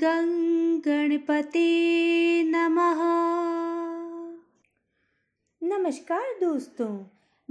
[0.00, 0.28] गं
[0.78, 1.62] गणपते
[2.42, 3.00] नमः।
[5.62, 7.04] नमस्कार दोस्तों,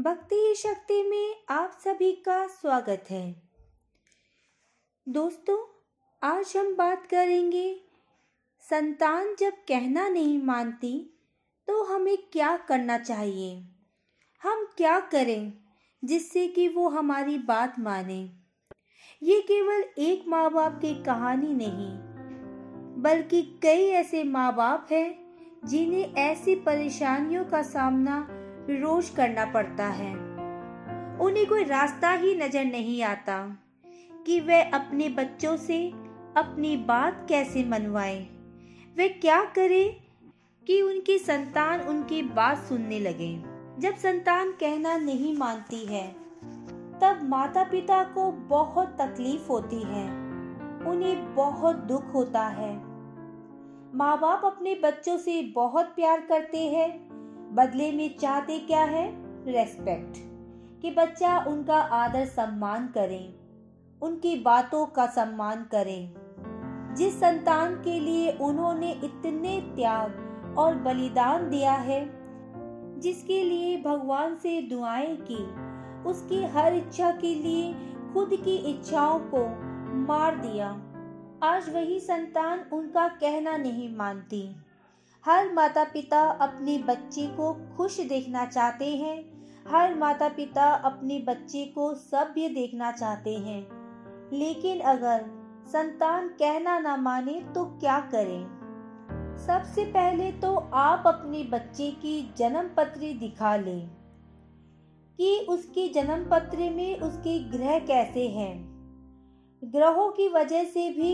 [0.04, 3.44] भक्ति शक्ति में आप सभी का स्वागत है।
[5.10, 5.58] दोस्तों,
[6.24, 7.82] आज हम बात करेंगे,
[8.70, 11.24] संतान जब कहना नहीं मानती
[11.68, 13.62] तो हमें क्या करना चाहिए?
[14.44, 15.54] हम क्या करें
[16.04, 18.30] जिससे कि वो हमारी बात माने?
[19.24, 22.07] ये केवल एक माँ बाप की कहानी नहीं
[22.98, 25.20] बल्कि कई ऐसे माँ बाप हैं,
[25.66, 28.28] जिन्हें ऐसी परेशानियों का सामना
[28.70, 30.14] रोज करना पड़ता है।
[31.18, 33.58] उन्हें कोई रास्ता ही नज़र नहीं आता
[34.26, 35.90] कि वे अपने बच्चों से
[36.38, 38.28] अपनी बात कैसे मनवाए।
[38.98, 39.96] वे क्या करें
[40.68, 43.44] कि उनकी संतान उनकी बात सुनने लगे।
[43.80, 46.08] जब संतान कहना नहीं मानती है,
[47.02, 50.28] तब माता पिता को बहुत तकलीफ़ होती है।
[50.88, 52.87] उन्हें बहुत दुख होता है।
[53.96, 57.08] माँ बाप अपने बच्चों से बहुत प्यार करते हैं।
[57.56, 59.14] बदले में चाहते क्या है?
[59.52, 60.18] रेस्पेक्ट
[60.82, 63.34] कि बच्चा उनका आदर सम्मान करें,
[64.02, 66.14] उनकी बातों का सम्मान करें।
[66.96, 70.24] जिस संतान के लिए उन्होंने इतने त्याग
[70.58, 72.10] और बलिदान दिया है,
[73.00, 75.68] जिसके लिए भगवान से दुआएँ की,
[76.10, 77.74] उसकी हर इच्छा के लिए
[78.14, 79.48] खुद की इच्छाओं को
[79.96, 80.82] मार दिया।
[81.44, 84.56] आज वही संतान उनका कहना नहीं मानती।
[85.26, 89.26] हर माता पिता अपने बच्चे को खुश देखना चाहते हैं।
[89.68, 93.68] हर माता पिता अपने बच्चे को सभ्य देखना चाहते हैं।
[94.34, 95.26] लेकिन अगर
[95.68, 98.44] संतान कहना ना माने तो क्या करें?
[99.48, 103.88] सबसे पहले तो आप अपने बच्चे की जन्म पत्री दिखा लें।
[105.18, 108.77] कि उसकी जन्म पत्र में उसके ग्रह कैसे हैं?
[109.64, 111.12] ग्रहों की वजह से भी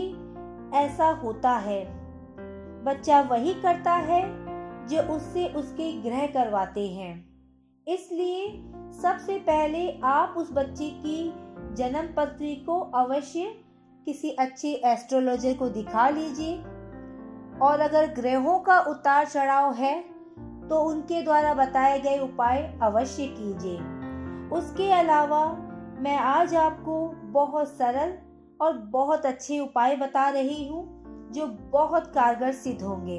[0.76, 1.84] ऐसा होता है।
[2.84, 4.22] बच्चा वही करता है
[4.86, 7.14] जो उससे उसके ग्रह करवाते हैं।
[7.86, 8.48] इसलिए
[8.92, 11.32] सबसे पहले आप उस बच्चे की
[11.74, 13.54] जन्म पत्री को अवश्य
[14.06, 16.56] किसी अच्छे एस्ट्रोलॉजर को दिखा लीजिए।
[17.58, 20.00] और अगर ग्रहों का उतार चढ़ाव है
[20.68, 23.78] तो उनके द्वारा बताए गए उपाय अवश्य कीजिए।
[24.50, 25.46] उसके अलावा
[26.00, 28.16] मैं आज आपको बहुत सरल
[28.60, 30.84] और बहुत अच्छे उपाय बता रही हूँ
[31.32, 33.18] जो बहुत कारगर सिद्ध होंगे।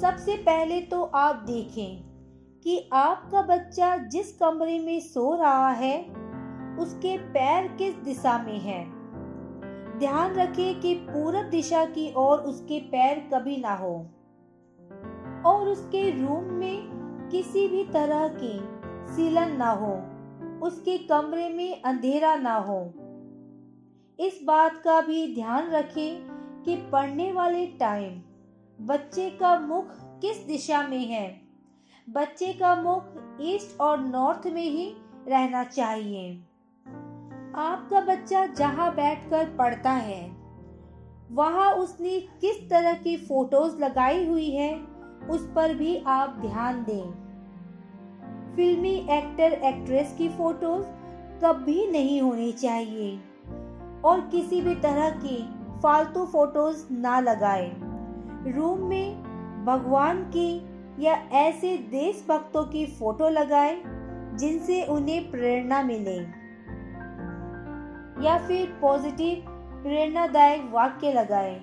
[0.00, 2.02] सबसे पहले तो आप देखें
[2.64, 5.98] कि आपका बच्चा जिस कमरे में सो रहा है,
[6.78, 8.84] उसके पैर किस दिशा में है।
[9.98, 13.94] ध्यान रखें कि पूरब दिशा की ओर उसके पैर कभी ना हो
[15.46, 18.58] और उसके रूम में किसी भी तरह की
[19.14, 19.92] सीलन ना हो,
[20.66, 22.78] उसके कमरे में अंधेरा ना हो।
[24.18, 28.20] इस बात का भी ध्यान रखें कि पढ़ने वाले टाइम
[28.78, 29.90] बच्चे का मुख
[30.20, 31.40] किस दिशा में है?
[32.08, 34.86] बच्चे का मुख ईस्ट और नॉर्थ में ही
[35.28, 36.32] रहना चाहिए।
[37.56, 40.24] आपका बच्चा जहाँ बैठकर पढ़ता है,
[41.30, 44.74] वहाँ उसने किस तरह की फ़ोटोज़ लगाई हुई है,
[45.30, 47.12] उस पर भी आप ध्यान दें।
[48.56, 50.86] फिल्मी एक्टर एक्ट्रेस की फ़ोटोज़
[51.44, 53.18] कभी नहीं होनी चाहिए।
[54.06, 55.36] और किसी भी तरह की
[55.82, 57.70] फालतू फ़ोटोज़ ना लगाएँ।
[58.52, 59.22] रूम में
[59.64, 60.50] भगवान की
[60.98, 63.82] या ऐसे देशभक्तों की फ़ोटो लगाएँ,
[64.36, 66.16] जिनसे उन्हें प्रेरणा मिले
[68.26, 69.44] या फिर पॉजिटिव,
[69.82, 71.56] प्रेरणादायक वाक्य लगाएँ।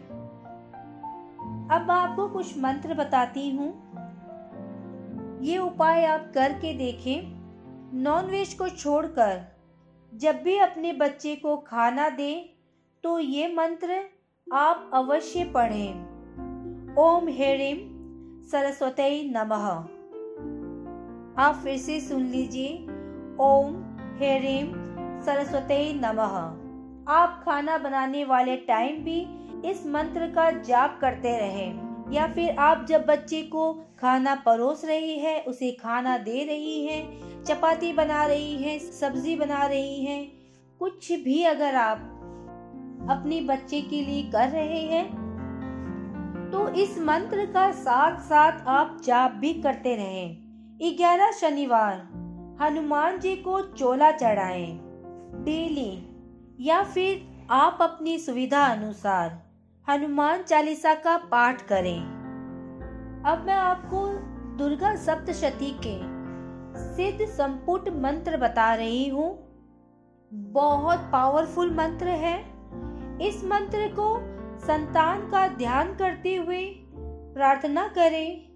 [1.72, 3.72] अब आपको कुछ मंत्र बताती हूँ
[5.42, 9.53] ये उपाय आप करके देखें नॉनवेज को छोड़कर
[10.14, 12.50] जब भी अपने बच्चे को खाना दें
[13.04, 14.00] तो ये मंत्र
[14.48, 17.78] आप अवश्य पढ़ें। ओम हेरिम
[18.44, 19.66] सरस्वती नमः।
[21.44, 22.74] आप फिर से सुन लीजिए,
[23.40, 23.76] ओम
[24.18, 24.72] हेरिम
[25.26, 26.36] सरस्वती नमः।
[27.14, 29.20] आप खाना बनाने वाले टाइम भी
[29.70, 35.18] इस मंत्र का जाप करते रहें, या फिर आप जब बच्चे को खाना परोस रही
[35.20, 37.02] है, उसे खाना दे रही है
[37.44, 40.24] चपाती बना रही है, सब्ज़ी बना रही है।
[40.82, 41.98] कुछ भी अगर आप
[43.10, 45.06] अपने बच्चे के लिए कर रहे हैं
[46.52, 50.44] तो इस मंत्र का साथ साथ आप जाप भी करते रहें।
[50.98, 51.96] ग्यारह शनिवार,
[52.62, 54.80] हनुमान जी को चोला चढ़ाएँ
[55.44, 59.42] डेली या फिर आप अपनी सुविधा अनुसार
[59.88, 62.00] हनुमान चालीसा का पाठ करें।
[63.26, 64.08] अब मैं आपको
[64.58, 66.13] दुर्गा सप्तशती के
[66.94, 69.30] सिद्ध संपुट मंत्र बता रही हूँ।
[70.34, 72.40] बहुत पावरफुल मंत्र है।
[73.22, 74.18] इस मंत्र को
[74.60, 76.66] संतान का ध्यान करते हुए
[77.36, 78.48] प्रार्थना करें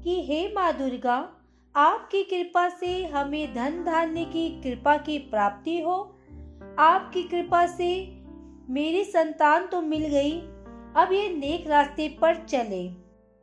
[0.00, 1.28] कि हे माँ दुर्गा,
[1.76, 6.18] आपकी कृपा से हमें धन धान्य की कृपा की प्राप्ति हो।
[6.78, 8.20] आपकी कृपा से
[8.70, 10.40] मेरी संतान तो मिल गई।
[10.96, 12.84] अब ये नेक रास्ते पर चले।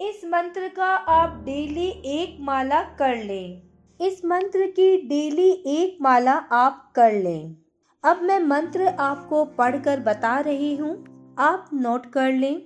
[0.01, 3.69] इस मंत्र का आप डेली एक माला कर लें।
[4.01, 7.55] इस मंत्र की डेली एक माला आप कर लें।
[8.03, 11.05] अब मैं मंत्र आपको पढ़कर बता रही हूँ।
[11.39, 12.61] आप नोट कर लें।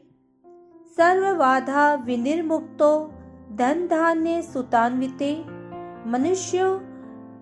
[0.97, 3.13] सर्वबाधा विनिर्मुक्तो
[3.51, 5.43] धन धान्य सुतान्विते,
[6.09, 6.63] मनुष्य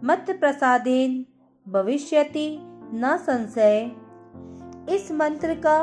[0.03, 1.25] मत प्रसादेन
[1.71, 2.57] भविष्यति
[2.93, 3.91] न संशय।
[4.95, 5.77] इस मंत्र का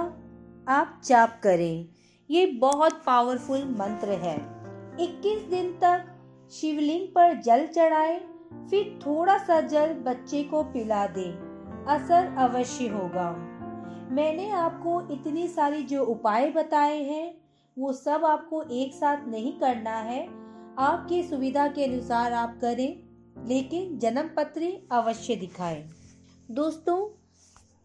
[0.69, 1.89] आप जाप करें।
[2.31, 4.37] ये बहुत पावरफुल मंत्र है।
[5.01, 6.15] 21 दिन तक
[6.51, 8.21] शिवलिंग पर जल चढ़ाए,
[8.71, 11.49] फिर थोड़ा सा जल बच्चे को पिला दे।
[11.95, 13.31] असर अवश्य होगा।
[14.11, 17.35] मैंने आपको इतनी सारी जो उपाय बताए हैं,
[17.79, 20.29] वो सब आपको एक साथ नहीं करना है।
[20.79, 23.03] आपकी सुविधा के अनुसार आप करें,
[23.49, 25.89] लेकिन जन्म पत्र अवश्य दिखाएँ।
[26.51, 27.25] दोस्तों,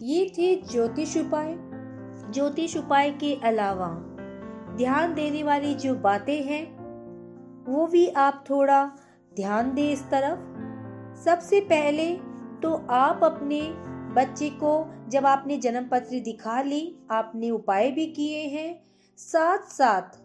[0.01, 1.55] ये थे ज्योतिष उपाय।
[2.31, 3.89] ज्योतिष उपाय के अलावा
[4.75, 6.82] ध्यान देने वाली जो बातें हैं
[7.67, 8.85] वो भी आप थोड़ा
[9.35, 10.39] ध्यान दें इस तरफ़।
[11.23, 12.15] सबसे पहले
[12.63, 13.61] तो आप अपने
[14.13, 18.83] बच्चे को, जब आपने जन्म पत्र दिखा ली, आपने उपाय भी किए हैं।
[19.17, 20.19] साथ साथ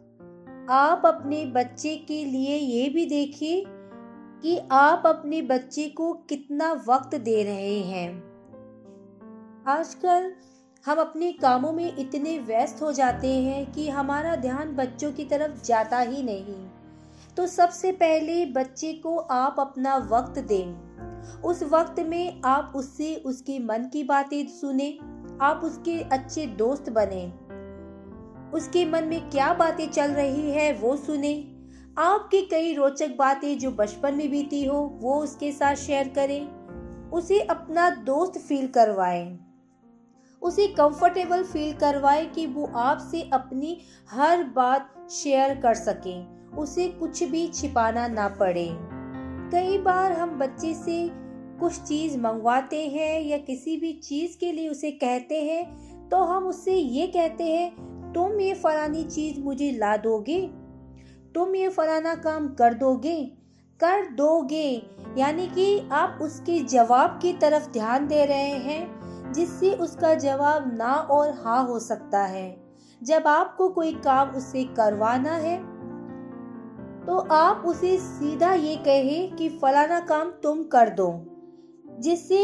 [0.71, 3.65] आप अपने बच्चे के लिए ये भी देखिए
[4.43, 8.29] कि आप अपने बच्चे को कितना वक्त दे रहे हैं।
[9.69, 10.33] आजकल
[10.87, 15.65] हम अपने कामों में इतने व्यस्त हो जाते हैं कि हमारा ध्यान बच्चों की तरफ़
[15.65, 16.69] जाता ही नहीं।
[17.39, 20.89] तो सबसे पहले बच्चे को आप अपना वक्त दें।
[21.41, 24.99] उस वक्त में आप उससे उसकी मन की बातें सुने।
[25.41, 27.27] आप उसके अच्छे दोस्त बने।
[28.51, 31.57] उसके मन में क्या बातें चल रही है वो सुने।
[31.99, 36.49] आपकी कई रोचक बातें जो बचपन में बीती हो, वो उसके साथ शेयर करें।
[37.11, 39.39] उसे अपना दोस्त फील करवाएँ।
[40.43, 43.81] उसे कंफर्टेबल फील करवाए कि वो आपसे अपनी
[44.11, 48.69] हर बात शेयर कर सकें। उसे कुछ भी छिपाना ना पड़े।
[49.53, 51.09] कई बार हम बच्चे से
[51.61, 56.47] कुछ चीज़ मंगवाते हैं या किसी भी चीज़ के लिए उसे कहते हैं तो हम
[56.47, 60.41] उससे ये कहते हैं, तुम ये फलानी चीज़ मुझे ला दोगे?
[61.35, 63.25] तुम ये फलाना काम कर दोगे?
[63.81, 64.83] कर दोगे?
[65.19, 70.95] यानी कि आप उसके जवाब की तरफ़ ध्यान दे रहे हैं, जिससे उसका जवाब ना
[70.95, 72.57] और हाँ हो सकता है।
[73.03, 75.57] जब आपको कोई काम उससे करवाना है
[77.09, 81.09] तो आप उसे सीधा ये कहे कि फलाना काम तुम कर दो,
[82.01, 82.41] जिससे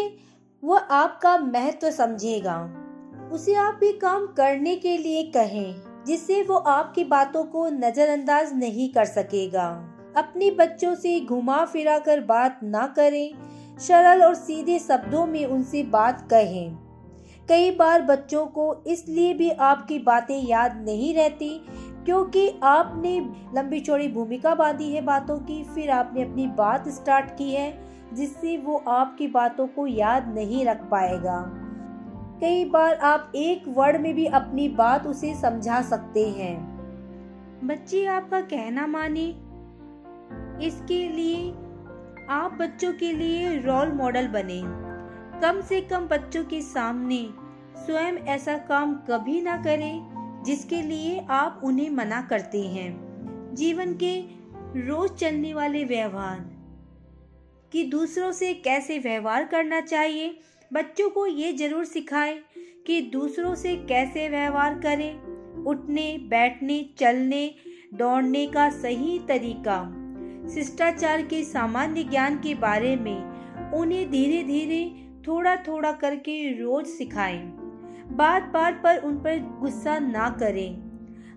[0.62, 2.56] वो आपका महत्व समझेगा।
[3.32, 5.74] उसे आप भी काम करने के लिए कहें,
[6.06, 9.66] जिससे वो आपकी बातों को नजरअंदाज नहीं कर सकेगा।
[10.16, 13.34] अपने बच्चों से घुमा फिरा कर बात ना करें,
[13.78, 16.76] सरल और सीधे शब्दों में उनसे बात कहें।
[17.48, 21.60] कई बार बच्चों को इसलिए भी आपकी बातें याद नहीं रहती
[22.04, 23.20] क्योंकि आपने
[23.54, 27.84] लंबी चौड़ी भूमिका बांधी है बातों की, फिर आपने अपनी बात स्टार्ट की है,
[28.14, 31.44] जिससे वो आपकी बातों को याद नहीं रख पाएगा।
[32.40, 36.74] कई बार आप एक वर्ड में भी अपनी बात उसे समझा सकते हैं।
[37.64, 39.26] बच्चे, आपका कहना माने,
[40.66, 41.50] इसके लिए
[42.30, 44.60] आप बच्चों के लिए रोल मॉडल बने।
[45.40, 47.28] कम से कम बच्चों के सामने
[47.76, 50.13] स्वयं ऐसा काम कभी ना करें।
[50.44, 53.14] जिसके लिए आप उन्हें मना करते हैं।
[53.54, 54.20] जीवन के
[54.86, 56.54] रोज चलने वाले व्यवहार।
[57.72, 60.40] कि दूसरों से कैसे व्यवहार करना चाहिए,
[60.72, 62.38] बच्चों को ये ज़रूर सिखाएँ
[62.86, 65.34] कि दूसरों से कैसे व्यवहार करें।
[65.64, 67.54] उठने, बैठने, चलने,
[67.94, 70.00] दौड़ने का सही तरीका।
[70.54, 73.34] शिष्टाचार के सामान्य ज्ञान के बारे में
[73.70, 77.53] उन्हें धीरे धीरे थोड़ा थोड़ा करके रोज सिखाएँ।
[78.12, 80.74] बात बात पर उन पर गुस्सा ना करें।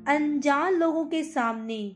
[0.07, 1.95] अनजान लोगों के सामने,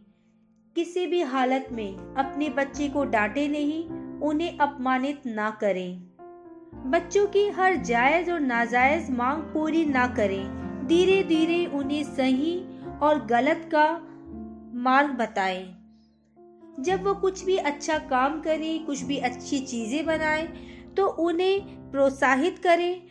[0.75, 3.83] किसी भी हालत में अपने बच्चे को डांटे नहीं,
[4.19, 6.01] उन्हें अपमानित ना करें।
[6.91, 12.65] बच्चों की हर जायज़ और नाजायज मांग पूरी ना करें। धीरे धीरे उन्हें सही
[13.01, 14.01] और गलत का
[14.81, 15.75] मार्ग बताएँ।
[16.79, 20.47] जब वो कुछ भी अच्छा काम करे, कुछ भी अच्छी चीज़ें बनाए
[20.97, 23.10] तो उन्हें प्रोत्साहित करें